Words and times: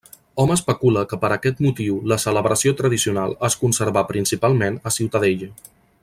Hom 0.43 0.53
especula 0.53 1.01
que 1.11 1.19
per 1.25 1.29
aquest 1.35 1.61
motiu 1.65 1.99
la 2.13 2.17
celebració 2.23 2.73
tradicional 2.81 3.37
es 3.51 3.59
conservà 3.65 4.07
principalment 4.13 4.85
a 4.91 4.95
Ciutadella. 5.01 5.53